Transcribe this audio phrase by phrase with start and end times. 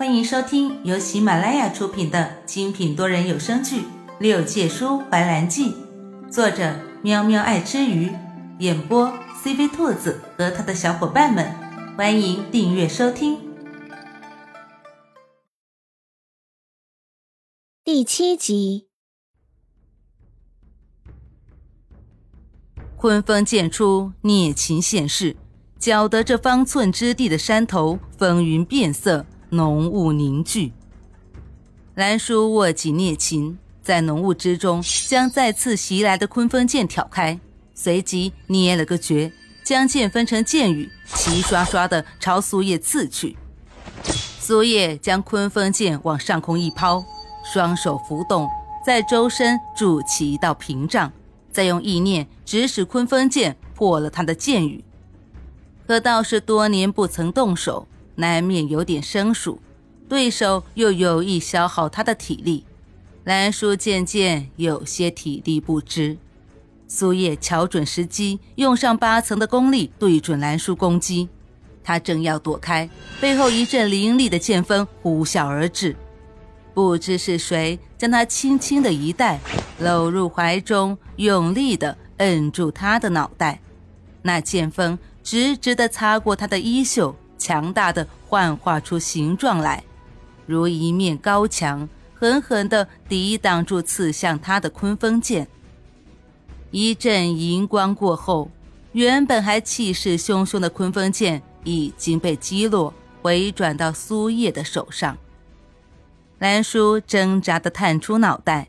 [0.00, 3.82] 欢迎收听由喜马拉雅出品的精品多人有声剧
[4.18, 5.74] 《六界书怀兰记》，
[6.30, 8.10] 作者喵喵爱吃鱼，
[8.60, 9.12] 演播
[9.44, 11.54] CV 兔子和他的小伙伴们。
[11.98, 13.36] 欢迎订阅收听。
[17.84, 18.88] 第七集，
[22.96, 25.36] 坤风渐出，孽情现世，
[25.78, 29.26] 搅得这方寸之地的山头风云变色。
[29.52, 30.72] 浓雾凝聚，
[31.96, 37.36] 兰叔握紧聂琴，在浓雾之中将再次袭来的坤风剑挑开，
[37.74, 39.32] 随即捏了个诀，
[39.64, 43.36] 将剑分成剑雨，齐刷刷的朝苏叶刺去。
[44.38, 47.04] 苏叶将坤风剑往上空一抛，
[47.52, 48.48] 双手浮动，
[48.86, 51.12] 在周身筑起一道屏障，
[51.50, 54.84] 再用意念指使坤风剑破了他的剑雨。
[55.88, 57.88] 可倒是多年不曾动手。
[58.20, 59.60] 难免有点生疏，
[60.08, 62.64] 对手又有意消耗他的体力，
[63.24, 66.16] 兰叔渐渐有些体力不支。
[66.86, 71.28] 苏叶瞧准时机，用上八层的功力对准兰叔攻击。
[71.82, 72.88] 他正要躲开，
[73.20, 75.96] 背后一阵凌厉的剑锋呼啸而至，
[76.74, 79.40] 不知是谁将他轻轻的一带，
[79.78, 83.60] 搂入怀中，用力的摁住他的脑袋。
[84.22, 87.16] 那剑锋直直的擦过他的衣袖。
[87.40, 89.82] 强大的幻化出形状来，
[90.46, 95.48] 如一面高墙，狠狠地抵挡住刺向他的坤风剑。
[96.70, 98.50] 一阵银光过后，
[98.92, 105.16] 原本还气势汹汹的坤风剑已经被击落，回转到苏叶的手上。
[106.38, 108.68] 兰叔挣扎地探出脑袋，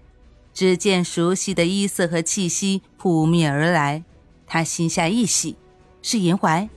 [0.53, 4.03] 只见熟悉的衣色和气息扑面而来，
[4.47, 5.56] 他心下一喜，
[6.02, 6.67] 是严怀。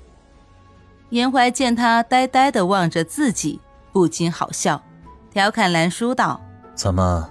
[1.15, 3.61] 严怀见他呆呆地望着自己，
[3.93, 4.83] 不禁好笑，
[5.31, 6.41] 调侃兰叔道
[6.75, 7.31] ：“怎么，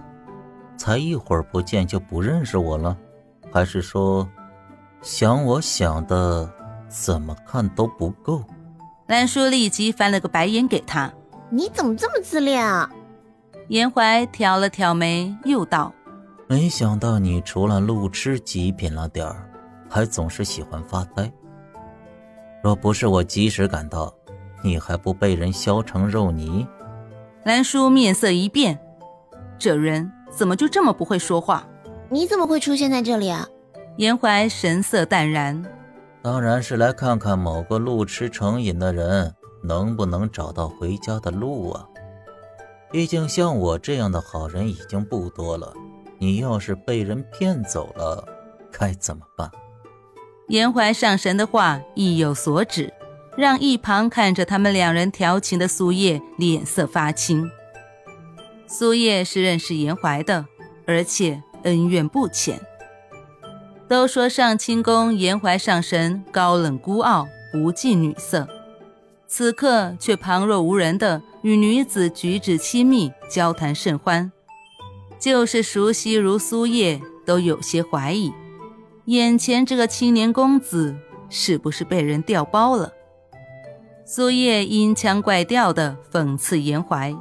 [0.78, 2.96] 才一会儿不见就不认识我了？
[3.52, 4.26] 还是说，
[5.02, 6.50] 想我想的
[6.88, 8.42] 怎么看都不够？”
[9.08, 11.14] 兰叔立即翻了个白眼给他
[11.52, 12.90] ：“你怎么这么自恋啊？”
[13.68, 15.92] 严怀挑了挑眉，又道
[16.48, 19.46] ：“没想到你除了路痴极品了点儿，
[19.90, 21.30] 还总是喜欢发呆。”
[22.64, 24.12] 若不是我及时赶到，
[24.64, 26.66] 你还不被人削成肉泥？
[27.44, 28.80] 兰叔面色一变，
[29.60, 31.68] 这人怎么就这么不会说话？
[32.10, 33.46] 你怎么会出现在这里啊？
[33.98, 35.62] 严怀神色淡然，
[36.22, 41.86] 当然是来看看某个路痴成瘾的人能不能找到回家的路啊！
[42.90, 45.74] 毕竟像我这样的好人已经不多了，
[46.18, 48.24] 你要是被人骗走了，
[48.72, 49.52] 该怎么办？
[50.50, 52.94] 严怀上神的话意有所指，
[53.38, 57.50] 让一旁看着他们两人调情的苏叶脸色发青。
[58.68, 60.46] 苏叶是认识严怀的，
[60.86, 62.60] 而且恩怨不浅。
[63.88, 68.48] 都说上清宫严怀上神高冷孤傲，不近女色，
[69.28, 74.32] 此刻却旁若无人的与女子举止亲密，交谈甚欢，
[75.20, 78.34] 就是熟悉如苏叶都有些怀疑。
[79.06, 80.96] 眼前这个青年公子
[81.30, 82.94] 是不是被人调包了？
[84.06, 87.14] 苏叶阴腔怪调的讽刺严怀：“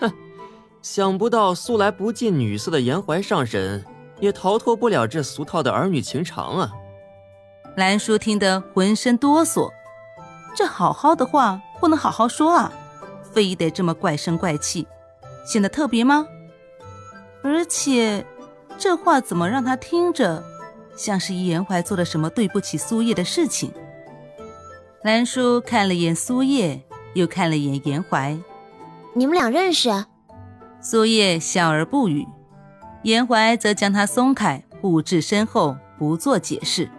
[0.00, 0.12] 哼，
[0.80, 3.84] 想不到素来不近女色的严怀上神，
[4.18, 6.72] 也逃脱不了这俗套的儿女情长啊！”
[7.76, 9.70] 兰叔听得浑身哆嗦，
[10.54, 12.72] 这好好的话不能好好说啊，
[13.22, 14.86] 非得这么怪声怪气，
[15.46, 16.26] 显得特别吗？
[17.42, 18.24] 而且，
[18.78, 20.42] 这话怎么让他听着？
[20.96, 23.72] 像是严怀做了什么对不起苏叶的事情。
[25.02, 26.82] 兰叔看了眼苏叶，
[27.14, 28.38] 又看了眼严怀，
[29.14, 29.90] 你们俩认识？
[30.80, 32.26] 苏叶笑而不语，
[33.02, 36.90] 严怀则将他松开，护至身后，不做解释。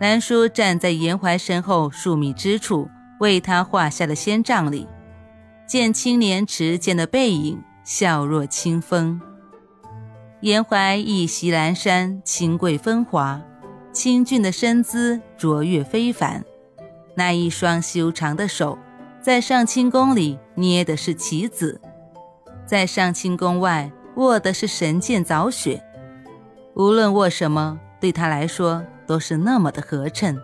[0.00, 2.88] 兰叔站在严怀身后数米之处，
[3.20, 4.86] 为他画下了仙帐里，
[5.66, 9.20] 见青莲持剑的背影，笑若清风。
[10.40, 13.40] 严怀一袭蓝衫，清贵风华，
[13.92, 16.44] 清俊的身姿卓越非凡。
[17.16, 18.78] 那一双修长的手，
[19.20, 21.80] 在上清宫里捏的是棋子，
[22.64, 25.82] 在上清宫外握的是神剑凿雪。
[26.74, 30.40] 无论握什么，对他来说都是那么的合衬。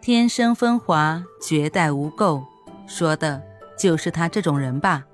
[0.00, 2.42] 天生风华，绝代无垢，
[2.88, 3.40] 说的
[3.78, 5.04] 就是他这种人吧。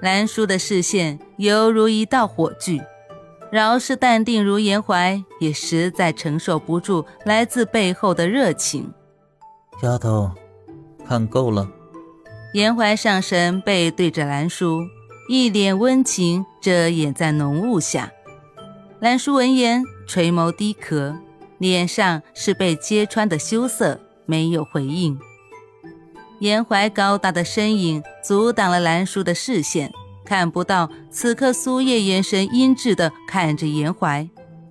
[0.00, 2.80] 兰叔的视线犹如一道火炬，
[3.50, 8.92] 饶是淡定如颜怀，也实在承受不住来自背后的热情。
[9.82, 10.30] 丫头，
[11.06, 11.68] 看够了。
[12.54, 14.80] 颜怀上神背对着兰叔，
[15.28, 18.12] 一脸温情遮掩在浓雾下。
[19.00, 21.16] 兰叔闻言垂眸低咳，
[21.58, 25.18] 脸上是被揭穿的羞涩，没有回应。
[26.40, 29.92] 严怀高大的身影阻挡了兰叔的视线，
[30.24, 34.28] 看不到此刻苏叶眼神阴鸷的看着严怀，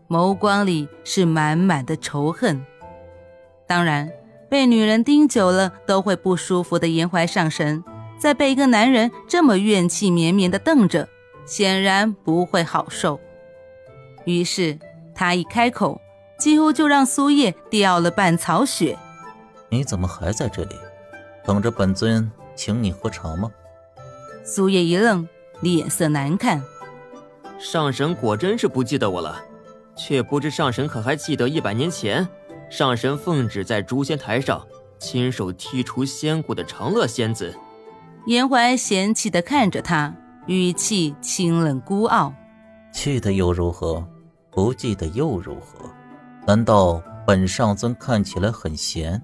[0.08, 2.66] 眸光里是满满的仇恨。
[3.68, 4.10] 当然，
[4.50, 7.84] 被女人盯久了都会不舒服的严怀上神，
[8.18, 11.10] 在被一个男人这么怨气绵绵的瞪着，
[11.46, 13.20] 显然不会好受。
[14.24, 14.80] 于是
[15.14, 16.00] 他一开口，
[16.40, 18.98] 几乎就让苏叶掉了半槽血。
[19.70, 20.76] 你怎么还在这里？
[21.48, 23.50] 等着本尊请你喝茶吗？
[24.44, 25.26] 苏叶一愣，
[25.62, 26.62] 脸色难看。
[27.58, 29.42] 上神果真是不记得我了，
[29.96, 32.28] 却不知上神可还记得一百年前，
[32.70, 34.62] 上神奉旨在诛仙台上
[35.00, 37.56] 亲手剔除仙骨的长乐仙子。
[38.26, 40.14] 颜怀嫌弃的看着他，
[40.48, 42.34] 语气清冷孤傲。
[42.92, 44.06] 记得又如何？
[44.52, 45.90] 不记得又如何？
[46.46, 49.22] 难道本上尊看起来很闲？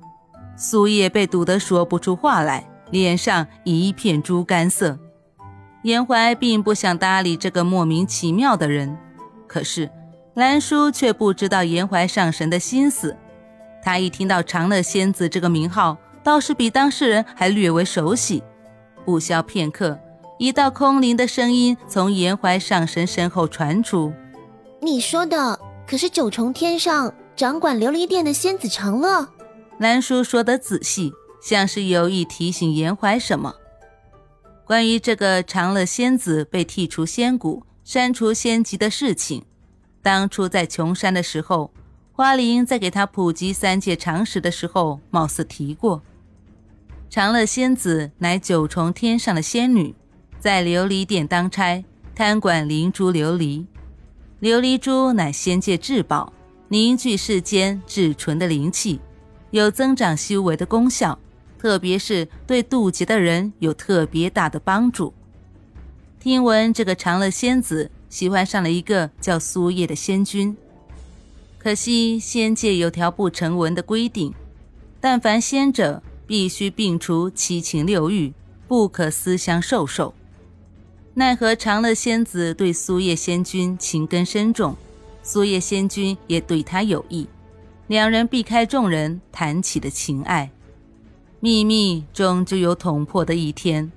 [0.56, 4.98] 苏叶被堵得说不出话来，脸上一片猪肝色。
[5.84, 8.98] 严怀并不想搭理这个莫名其妙的人，
[9.48, 9.90] 可是
[10.36, 13.18] 兰叔却不知道严怀上神的心思。
[13.84, 18.42] 他一听到长乐仙子这个名号，倒是比当事人还略微熟悉。
[19.04, 20.00] 不消片刻，
[20.40, 24.14] 一道空灵的声音从严怀上神身后传出
[24.82, 29.28] ：“你说的可是九重天上掌管琉璃殿的仙子长乐？”
[29.84, 33.54] 兰叔说得仔细，像是有意提醒颜怀什么。
[34.64, 39.44] 关于这个长乐仙子被剔除仙骨、删除仙籍的事情，
[40.02, 41.70] 当初在琼山的时候，
[42.14, 46.02] 花灵在给他普及三界常识的时候，貌似提过。
[47.10, 49.94] 长乐仙子乃九重天上的仙女，
[50.40, 51.84] 在琉璃殿当差，
[52.16, 53.66] 看管灵珠琉璃。
[54.40, 56.32] 琉璃珠乃仙界至宝，
[56.70, 59.02] 凝聚世间至纯的灵气。
[59.54, 61.20] 有增长修为的功效，
[61.60, 65.14] 特别是对渡劫的人有特别大的帮助。
[66.20, 70.58] 听闻这个长乐仙子喜欢上了一个叫苏叶的仙君，
[71.60, 74.34] 可惜仙界有条不成文的规定，
[75.00, 78.34] 但凡仙者必须摒除七情六欲，
[78.68, 80.16] 不可私相授受。
[81.14, 84.76] 奈何长乐仙子对苏叶仙君情根深重，
[85.22, 87.28] 苏叶仙君也对他有意。
[87.88, 90.52] 两人避开众人谈起的情爱，
[91.40, 93.92] 秘密终究有捅破的一天。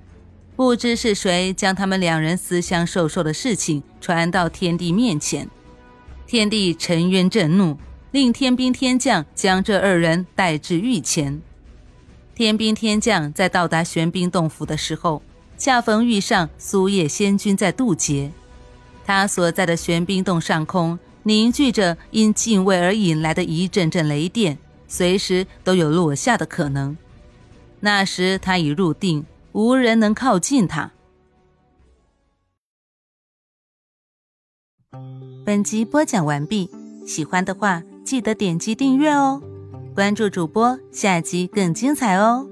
[0.55, 5.49] 不知是谁将他们两人私相授受的事情传到天帝面前，
[6.25, 7.77] 天帝沉冤震怒，
[8.11, 11.41] 令天兵天将将这二人带至御前。
[12.35, 15.21] 天兵天将在到达玄冰洞府的时候，
[15.57, 18.31] 恰逢遇上苏叶仙君在渡劫，
[19.05, 20.99] 他所在的玄冰洞上空。
[21.27, 24.57] 凝聚着因敬畏而引来的一阵阵雷电，
[24.87, 26.95] 随时都有落下的可能。
[27.81, 30.89] 那时他已入定，无人能靠近他。
[35.45, 36.71] 本集播讲完毕，
[37.05, 39.41] 喜欢的话记得点击订阅哦，
[39.93, 42.47] 关注主播，下集更精彩哦。